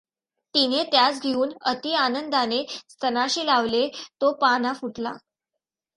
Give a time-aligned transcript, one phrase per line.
[0.55, 2.65] तिने त्यास घेऊन अति आनंदाने
[2.89, 3.87] स्तनाशी लाविले,
[4.19, 5.13] तो पान्हा फुटला.